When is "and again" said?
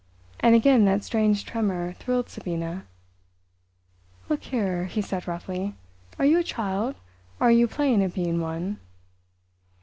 0.39-0.85